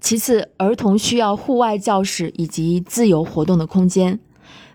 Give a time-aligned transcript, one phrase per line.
[0.00, 4.20] 其次，儿童需要户外教室以及自由活动的空间。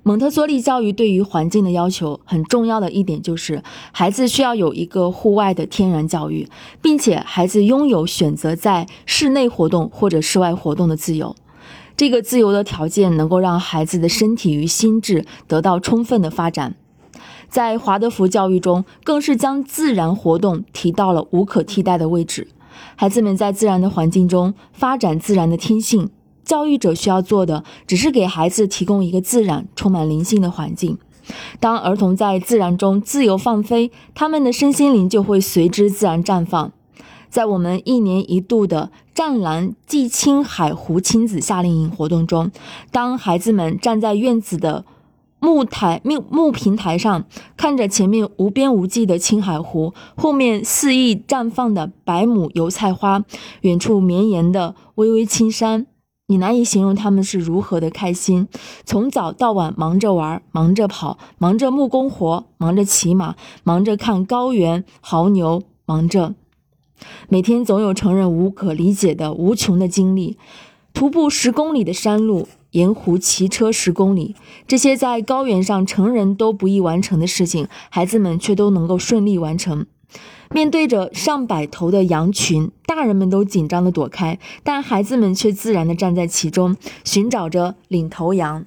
[0.04, 6.50] 蒙特梭利教育对于环境的要求很重要的一点就是，孩子需要有一个户外的天然教育，
[6.82, 11.36] 并且孩子拥有选择在室内活动或者室外活动的自由。
[11.96, 16.74] 这个自由的条件能够让孩子的身体与心智得到充分的发展。
[17.48, 22.48] 在华德福教育中，更是将自然活动提到了无可替代的位置。
[22.96, 26.10] 孩子们在自然的环境中发展自然的天性。
[26.44, 30.98] 教育者需要做的，只是给孩子提供一个自然、充满灵性的环境。
[31.60, 36.72] 当儿童在自然中自由放飞，他们的身心灵就会随之自然绽放。
[37.30, 42.52] 在我们一年一度的“湛蓝季青海湖”亲子夏令营活动中，
[42.92, 44.84] 当孩子们站在院子的
[45.44, 47.26] 木台木木平台上，
[47.58, 53.26] 看着前面无边无际的青海湖，后面肆意绽放的百亩油菜花，
[53.62, 55.88] 远处绵延的巍巍青山。
[56.28, 58.48] 你难以形容他们是如何的开心，
[58.86, 66.36] 从早到晚忙着玩，忙着跑，忙着木工活，忙着骑马，忙着看高原牦牛，忙着
[67.28, 70.38] 每天总有成人无可理解的无穷的经历：
[70.94, 74.36] 徒步十公里的山路，沿湖骑车十公里，
[74.68, 79.86] 这些在高原上成人都不易完成的事情，孩子们却都能够顺利完成。
[80.50, 88.66] 面对着上百头的羊群，大人们都紧张地躲开，但孩子们却自然地站在其中，寻找着领头羊。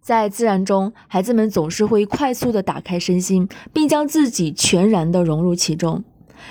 [0.00, 6.02] 在自然中，孩子们总是会快速地打开身心，并将自己全然地融入其中。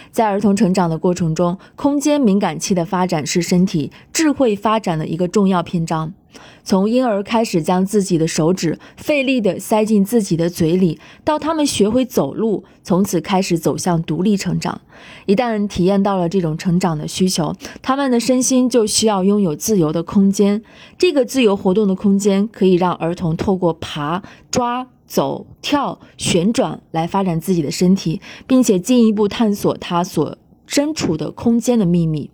[0.09, 6.13] 在儿童成长的过程中，空间敏感期的发展是身体智慧发展的一个重要篇章。
[6.63, 14.81] 从婴儿开始将自己的手指费力地塞进自己的嘴里，到他们学会走路，从此开始走向独立成长。
[15.25, 20.61] 一旦体验到了这种成长的需求，他们的身心就需要拥有自由的空间。
[20.97, 24.21] 这个自由活动的空间可以让儿童透过爬、
[24.51, 30.37] 抓、走、跳、旋转来发展自己的身体，并且进一步探索他所
[30.67, 32.29] 身处的空间的秘密。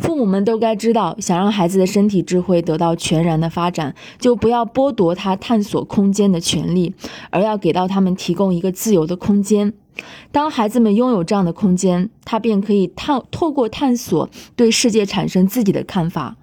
[0.00, 6.94] 父母们都该知道，想让孩子的身体智慧得到全然的发展，就不要剥夺他探索空间的权利，
[7.30, 9.72] 而要给到他们提供一个自由的空间。
[10.32, 16.36] 当孩子们拥有这样的空间，他便可以探透过探索对世界产生自己的看法。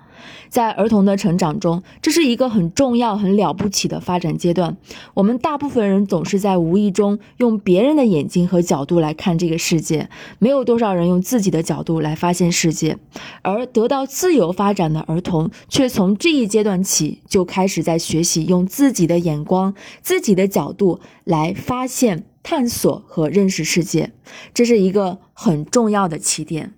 [0.50, 4.78] 在儿童的成长中，这是一个很重要、很了不起的发展阶段。
[5.14, 12.98] 我们大部分人总是在无意中用别人的眼睛和角度来看这个世界，没有多少人用自己的角度来发现世界。
[13.42, 24.12] 而得到自由发展的儿童，却从这一阶段起就开始在学习用自己的眼光、自己的角度来发现、探索和认识世界。
[24.54, 26.74] 这是一个很重要的起点。